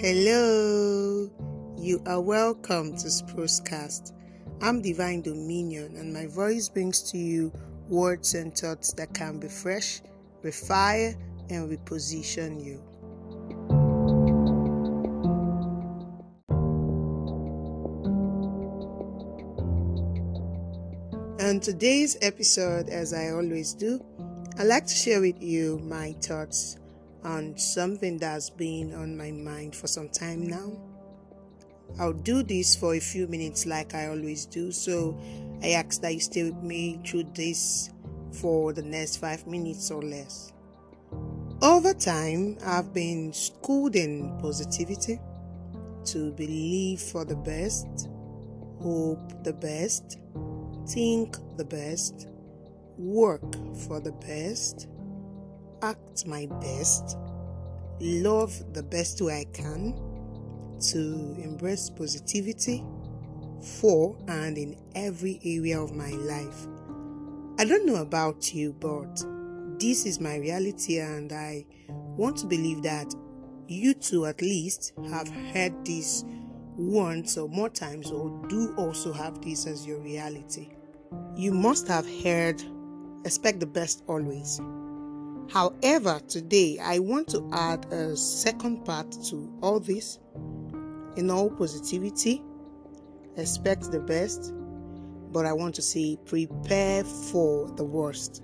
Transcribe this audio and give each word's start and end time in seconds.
Hello, 0.00 1.28
you 1.76 2.00
are 2.06 2.20
welcome 2.20 2.96
to 2.98 3.08
Sprucecast. 3.08 4.12
I'm 4.62 4.80
Divine 4.80 5.22
Dominion, 5.22 5.96
and 5.96 6.14
my 6.14 6.28
voice 6.28 6.68
brings 6.68 7.02
to 7.10 7.18
you 7.18 7.52
words 7.88 8.34
and 8.34 8.56
thoughts 8.56 8.92
that 8.92 9.12
can 9.12 9.40
refresh, 9.40 10.00
refire, 10.44 11.16
and 11.50 11.68
reposition 11.68 12.64
you. 12.64 12.80
On 21.44 21.58
today's 21.58 22.16
episode, 22.22 22.88
as 22.88 23.12
I 23.12 23.30
always 23.30 23.74
do, 23.74 24.00
I'd 24.60 24.68
like 24.68 24.86
to 24.86 24.94
share 24.94 25.20
with 25.20 25.42
you 25.42 25.80
my 25.80 26.12
thoughts 26.22 26.77
on 27.24 27.56
something 27.56 28.18
that's 28.18 28.50
been 28.50 28.94
on 28.94 29.16
my 29.16 29.30
mind 29.30 29.74
for 29.74 29.86
some 29.86 30.08
time 30.08 30.46
now. 30.46 30.72
I'll 31.98 32.12
do 32.12 32.42
this 32.42 32.76
for 32.76 32.94
a 32.94 33.00
few 33.00 33.26
minutes, 33.26 33.66
like 33.66 33.94
I 33.94 34.08
always 34.08 34.46
do, 34.46 34.70
so 34.70 35.18
I 35.62 35.70
ask 35.70 36.00
that 36.02 36.14
you 36.14 36.20
stay 36.20 36.44
with 36.44 36.62
me 36.62 37.00
through 37.04 37.24
this 37.34 37.90
for 38.32 38.72
the 38.72 38.82
next 38.82 39.16
five 39.16 39.46
minutes 39.46 39.90
or 39.90 40.02
less. 40.02 40.52
Over 41.60 41.94
time, 41.94 42.58
I've 42.64 42.94
been 42.94 43.32
schooled 43.32 43.96
in 43.96 44.38
positivity 44.40 45.18
to 46.04 46.32
believe 46.32 47.00
for 47.00 47.24
the 47.24 47.36
best, 47.36 48.08
hope 48.80 49.42
the 49.42 49.52
best, 49.52 50.18
think 50.86 51.36
the 51.56 51.64
best, 51.64 52.28
work 52.96 53.42
for 53.86 53.98
the 53.98 54.12
best, 54.12 54.86
act 55.82 56.26
my 56.26 56.46
best, 56.60 57.16
love 58.00 58.52
the 58.74 58.82
best 58.82 59.20
way 59.20 59.40
I 59.40 59.44
can, 59.52 59.94
to 60.92 61.36
embrace 61.42 61.90
positivity 61.90 62.84
for 63.80 64.16
and 64.28 64.56
in 64.56 64.76
every 64.94 65.40
area 65.44 65.80
of 65.80 65.94
my 65.94 66.10
life. 66.10 66.66
I 67.58 67.64
don't 67.64 67.86
know 67.86 67.96
about 67.96 68.54
you, 68.54 68.72
but 68.72 69.24
this 69.80 70.06
is 70.06 70.20
my 70.20 70.36
reality, 70.36 71.00
and 71.00 71.32
I 71.32 71.66
want 71.88 72.36
to 72.38 72.46
believe 72.46 72.82
that 72.82 73.12
you 73.66 73.94
too, 73.94 74.26
at 74.26 74.40
least, 74.40 74.92
have 75.10 75.28
heard 75.28 75.84
this 75.84 76.24
once 76.76 77.36
or 77.36 77.48
more 77.48 77.68
times, 77.68 78.10
or 78.10 78.30
do 78.48 78.74
also 78.76 79.12
have 79.12 79.40
this 79.42 79.66
as 79.66 79.86
your 79.86 79.98
reality. 79.98 80.68
You 81.36 81.52
must 81.52 81.88
have 81.88 82.06
heard, 82.22 82.62
expect 83.24 83.60
the 83.60 83.66
best 83.66 84.04
always. 84.06 84.60
However, 85.48 86.20
today 86.28 86.78
I 86.78 86.98
want 86.98 87.28
to 87.28 87.48
add 87.52 87.90
a 87.92 88.16
second 88.16 88.84
part 88.84 89.10
to 89.30 89.50
all 89.62 89.80
this. 89.80 90.18
In 91.16 91.30
all 91.30 91.50
positivity, 91.50 92.42
expect 93.36 93.90
the 93.90 94.00
best, 94.00 94.52
but 95.32 95.46
I 95.46 95.52
want 95.52 95.74
to 95.76 95.82
say 95.82 96.18
prepare 96.26 97.02
for 97.02 97.68
the 97.76 97.84
worst. 97.84 98.42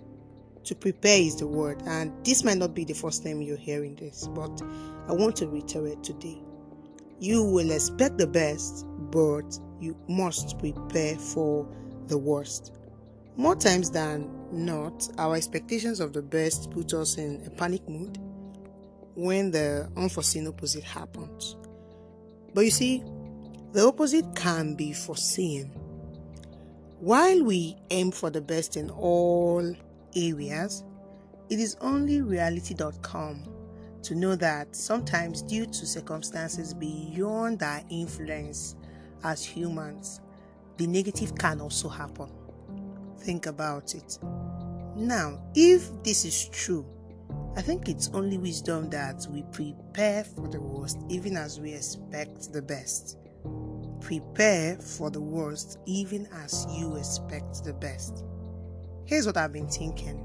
To 0.65 0.75
prepare 0.75 1.21
is 1.21 1.37
the 1.37 1.47
word, 1.47 1.83
and 1.87 2.11
this 2.25 2.43
might 2.43 2.57
not 2.57 2.75
be 2.75 2.85
the 2.85 2.95
first 2.95 3.23
time 3.23 3.43
you're 3.43 3.59
hearing 3.59 3.97
this, 3.97 4.27
but 4.29 4.63
I 5.07 5.13
want 5.13 5.37
to 5.37 5.47
reiterate 5.47 6.03
today. 6.03 6.43
You 7.21 7.45
will 7.45 7.71
expect 7.71 8.17
the 8.17 8.27
best, 8.27 8.87
but 9.11 9.59
you 9.79 9.95
must 10.09 10.59
prepare 10.59 11.17
for 11.17 11.69
the 12.07 12.17
worst. 12.17 12.73
More 13.37 13.57
times 13.57 13.91
than 13.91 14.31
not, 14.55 15.09
our 15.19 15.37
expectations 15.37 16.01
of 16.01 16.13
the 16.13 16.23
best 16.23 16.71
put 16.71 16.95
us 16.95 17.19
in 17.19 17.43
a 17.47 17.51
panic 17.51 17.89
mood 17.89 18.19
when 19.15 19.51
the 19.51 19.91
unforeseen 19.97 20.47
opposite 20.47 20.85
happens. 20.85 21.57
But 22.55 22.65
you 22.65 22.71
see, 22.71 23.03
the 23.73 23.87
opposite 23.87 24.35
can 24.35 24.75
be 24.75 24.93
foreseen. 24.93 25.73
While 27.01 27.45
we 27.45 27.77
aim 27.91 28.13
for 28.13 28.31
the 28.31 28.41
best 28.41 28.77
in 28.77 28.91
all 28.91 29.75
areas, 30.17 30.85
it 31.51 31.59
is 31.59 31.77
only 31.81 32.23
reality.com 32.23 33.45
to 34.03 34.15
know 34.15 34.37
that 34.37 34.75
sometimes, 34.77 35.43
due 35.43 35.67
to 35.67 35.87
circumstances 35.87 36.73
beyond 36.75 37.63
our 37.63 37.83
influence 37.91 38.77
as 39.23 39.45
humans, 39.45 40.21
the 40.77 40.87
negative 40.87 41.35
can 41.37 41.61
also 41.61 41.89
happen. 41.89 42.31
Think 43.25 43.47
about 43.47 43.95
it. 43.95 44.19
Now, 44.97 45.41
if 45.55 45.91
this 46.03 46.27
is 46.27 46.47
true, 46.51 46.85
I 47.57 47.63
think 47.63 47.89
it's 47.89 48.11
only 48.13 48.37
wisdom 48.37 48.91
that 48.91 49.27
we 49.31 49.45
prepare 49.51 50.25
for 50.25 50.47
the 50.47 50.61
worst 50.61 50.99
even 51.09 51.39
as 51.39 51.59
we 51.59 51.73
expect 51.73 52.53
the 52.53 52.61
best. 52.61 53.17
Prepare 54.03 54.77
for 54.77 55.11
the 55.11 55.23
worst 55.23 55.79
even 55.87 56.29
as 56.35 56.67
you 56.71 56.97
expect 56.97 57.65
the 57.65 57.73
best. 57.73 58.25
Here's 59.07 59.25
what 59.25 59.39
I've 59.39 59.55
been 59.55 59.69
thinking. 59.69 60.17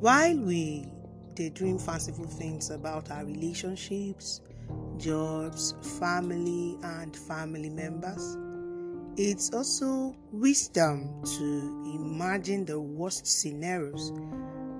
While 0.00 0.38
we 0.38 0.86
daydream 1.34 1.78
fanciful 1.78 2.26
things 2.26 2.70
about 2.70 3.12
our 3.12 3.24
relationships, 3.24 4.40
jobs, 4.96 5.74
family, 6.00 6.76
and 6.82 7.14
family 7.14 7.70
members, 7.70 8.36
it's 9.20 9.52
also 9.52 10.14
wisdom 10.30 11.10
to 11.24 11.82
imagine 11.92 12.64
the 12.64 12.78
worst 12.78 13.26
scenarios 13.26 14.10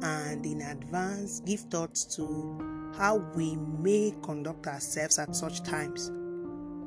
and 0.03 0.47
in 0.47 0.62
advance 0.62 1.41
give 1.41 1.59
thoughts 1.62 2.04
to 2.04 2.93
how 2.97 3.16
we 3.34 3.56
may 3.56 4.15
conduct 4.22 4.69
ourselves 4.69 5.19
at 5.19 5.34
such 5.34 5.65
times. 5.65 6.12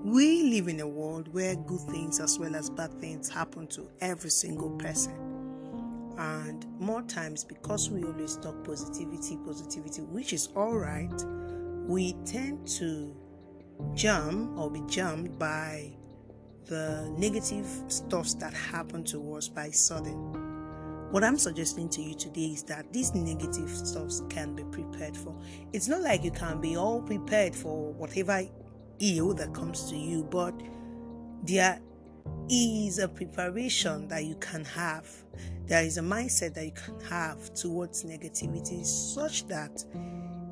We 0.06 0.44
live 0.44 0.70
in 0.70 0.80
a 0.80 0.88
world 0.88 1.28
where 1.34 1.56
good 1.56 1.82
things 1.82 2.22
as 2.22 2.40
well 2.40 2.56
as 2.56 2.70
bad 2.70 2.98
things 3.02 3.30
happen 3.30 3.68
to 3.68 3.90
every 4.00 4.30
single 4.30 4.72
person. 4.78 5.14
And 6.18 6.66
more 6.80 7.02
times, 7.02 7.44
because 7.44 7.90
we 7.90 8.04
always 8.06 8.38
talk 8.38 8.64
positivity, 8.64 9.38
positivity, 9.46 10.04
which 10.04 10.32
is 10.32 10.48
all 10.56 10.78
right, 10.78 11.12
we 11.86 12.14
tend 12.26 12.66
to 12.80 13.14
jump 13.94 14.58
or 14.58 14.72
be 14.72 14.82
jumped 14.88 15.38
by 15.38 15.92
the 16.66 17.14
negative 17.18 17.68
stuffs 17.88 18.34
that 18.36 18.54
happen 18.54 19.04
to 19.06 19.36
us 19.36 19.48
by 19.48 19.70
sudden. 19.70 20.16
What 21.12 21.24
I'm 21.24 21.38
suggesting 21.38 21.90
to 21.90 22.02
you 22.02 22.14
today 22.14 22.54
is 22.54 22.64
that 22.64 22.94
these 22.94 23.14
negative 23.14 23.70
stuffs 23.70 24.24
can 24.30 24.56
be 24.56 24.64
prepared 24.64 25.18
for. 25.18 25.36
It's 25.74 25.90
not 25.90 26.02
like 26.02 26.24
you 26.24 26.32
can 26.32 26.62
be 26.62 26.78
all 26.78 27.02
prepared 27.02 27.54
for 27.54 27.92
whatever 27.94 28.42
ill 29.00 29.34
that 29.34 29.54
comes 29.54 29.90
to 29.90 29.98
you, 29.98 30.24
but 30.24 30.54
there 31.44 31.82
is 32.50 33.00
a 33.00 33.08
preparation 33.08 34.08
that 34.08 34.24
you 34.26 34.36
can 34.36 34.64
have. 34.66 35.10
There 35.66 35.84
is 35.84 35.98
a 35.98 36.02
mindset 36.02 36.54
that 36.54 36.66
you 36.66 36.72
can 36.72 37.00
have 37.10 37.54
towards 37.54 38.04
negativity 38.04 38.86
such 38.86 39.48
that 39.48 39.84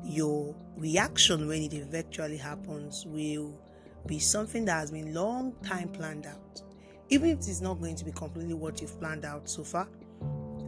your 0.04 0.54
reaction 0.76 1.46
when 1.46 1.62
it 1.62 1.74
eventually 1.74 2.36
happens 2.36 3.04
will 3.06 3.58
be 4.06 4.18
something 4.18 4.64
that 4.64 4.72
has 4.72 4.90
been 4.90 5.14
long 5.14 5.54
time 5.62 5.88
planned 5.88 6.26
out. 6.26 6.62
Even 7.08 7.30
if 7.30 7.38
it 7.38 7.48
is 7.48 7.60
not 7.60 7.80
going 7.80 7.96
to 7.96 8.04
be 8.04 8.12
completely 8.12 8.54
what 8.54 8.80
you've 8.80 8.98
planned 9.00 9.24
out 9.24 9.48
so 9.48 9.64
far, 9.64 9.88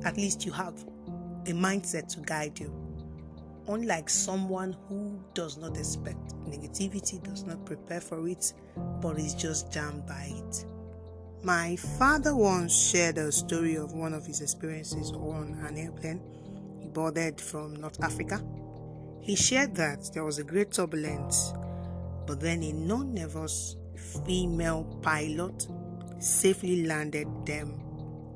at 0.04 0.16
least 0.16 0.44
you 0.44 0.52
have 0.52 0.74
a 1.46 1.52
mindset 1.52 2.08
to 2.14 2.20
guide 2.20 2.58
you. 2.58 2.72
Unlike 3.68 4.10
someone 4.10 4.76
who 4.88 5.22
does 5.34 5.56
not 5.56 5.76
expect 5.76 6.34
negativity, 6.46 7.22
does 7.22 7.44
not 7.44 7.64
prepare 7.64 8.00
for 8.00 8.26
it, 8.28 8.52
but 9.00 9.18
is 9.18 9.34
just 9.34 9.72
jammed 9.72 10.04
by 10.06 10.32
it. 10.34 10.64
My 11.44 11.76
father 11.76 12.34
once 12.34 12.76
shared 12.76 13.18
a 13.18 13.30
story 13.30 13.76
of 13.76 13.92
one 13.92 14.14
of 14.14 14.26
his 14.26 14.40
experiences 14.40 15.12
on 15.12 15.58
an 15.66 15.76
airplane. 15.76 16.20
He 16.80 16.88
boarded 16.88 17.40
from 17.40 17.74
North 17.76 18.02
Africa. 18.02 18.44
He 19.20 19.36
shared 19.36 19.74
that 19.76 20.10
there 20.12 20.24
was 20.24 20.38
a 20.38 20.44
great 20.44 20.72
turbulence 20.72 21.52
but 22.26 22.40
then 22.40 22.62
a 22.62 22.72
non 22.72 23.14
nervous 23.14 23.76
female 24.24 24.84
pilot 25.02 25.68
safely 26.18 26.84
landed 26.84 27.26
them, 27.46 27.80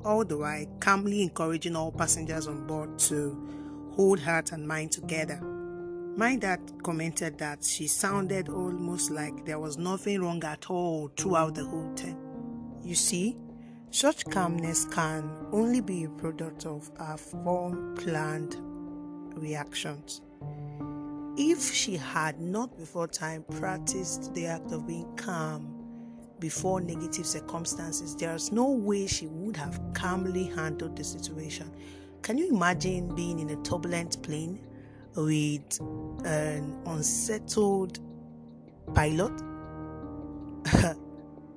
all 0.03 0.25
the 0.25 0.37
while 0.37 0.65
calmly 0.79 1.21
encouraging 1.23 1.75
all 1.75 1.91
passengers 1.91 2.47
on 2.47 2.67
board 2.67 2.97
to 2.99 3.91
hold 3.95 4.19
heart 4.19 4.51
and 4.51 4.67
mind 4.67 4.91
together. 4.91 5.41
My 6.17 6.35
dad 6.35 6.59
commented 6.83 7.37
that 7.37 7.63
she 7.63 7.87
sounded 7.87 8.49
almost 8.49 9.11
like 9.11 9.45
there 9.45 9.59
was 9.59 9.77
nothing 9.77 10.21
wrong 10.21 10.43
at 10.43 10.69
all 10.69 11.11
throughout 11.15 11.55
the 11.55 11.65
whole 11.65 11.93
time. 11.93 12.17
You 12.83 12.95
see, 12.95 13.37
such 13.91 14.25
calmness 14.25 14.85
can 14.85 15.29
only 15.51 15.81
be 15.81 16.05
a 16.05 16.09
product 16.09 16.65
of 16.65 16.89
our 16.99 17.17
form 17.17 17.95
planned 17.95 18.55
reactions. 19.35 20.21
If 21.37 21.71
she 21.71 21.95
had 21.95 22.41
not 22.41 22.77
before 22.77 23.07
time 23.07 23.43
practiced 23.43 24.33
the 24.33 24.47
act 24.47 24.71
of 24.71 24.87
being 24.87 25.15
calm 25.15 25.73
before 26.39 26.81
negative 26.81 27.25
circumstances, 27.25 28.15
there's 28.15 28.51
no 28.51 28.71
way 28.71 29.07
she 29.07 29.27
would 29.27 29.55
have 29.55 29.79
calmly 29.93 30.45
handled 30.45 30.95
the 30.95 31.03
situation. 31.03 31.71
Can 32.23 32.37
you 32.37 32.49
imagine 32.49 33.15
being 33.15 33.39
in 33.39 33.51
a 33.51 33.55
turbulent 33.63 34.21
plane 34.23 34.59
with 35.17 35.79
an 36.25 36.77
unsettled 36.85 37.99
pilot. 38.93 39.31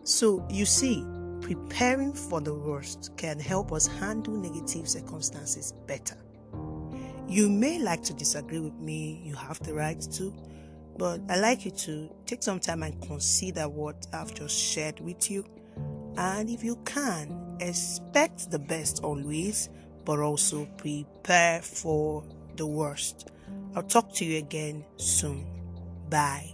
so, 0.04 0.46
you 0.50 0.64
see, 0.64 1.04
preparing 1.40 2.12
for 2.12 2.40
the 2.40 2.54
worst 2.54 3.10
can 3.16 3.38
help 3.38 3.72
us 3.72 3.86
handle 3.86 4.34
negative 4.34 4.88
circumstances 4.88 5.72
better. 5.86 6.16
You 7.30 7.48
may 7.48 7.78
like 7.78 8.02
to 8.02 8.12
disagree 8.12 8.58
with 8.58 8.74
me, 8.80 9.22
you 9.24 9.36
have 9.36 9.60
the 9.60 9.72
right 9.72 10.00
to, 10.14 10.34
but 10.98 11.20
I'd 11.28 11.38
like 11.38 11.64
you 11.64 11.70
to 11.70 12.10
take 12.26 12.42
some 12.42 12.58
time 12.58 12.82
and 12.82 13.00
consider 13.02 13.68
what 13.68 14.04
I've 14.12 14.34
just 14.34 14.58
shared 14.58 14.98
with 14.98 15.30
you. 15.30 15.44
And 16.16 16.50
if 16.50 16.64
you 16.64 16.74
can, 16.84 17.56
expect 17.60 18.50
the 18.50 18.58
best 18.58 19.04
always, 19.04 19.68
but 20.04 20.18
also 20.18 20.64
prepare 20.76 21.62
for 21.62 22.24
the 22.56 22.66
worst. 22.66 23.30
I'll 23.76 23.84
talk 23.84 24.12
to 24.14 24.24
you 24.24 24.38
again 24.38 24.84
soon. 24.96 25.46
Bye. 26.08 26.52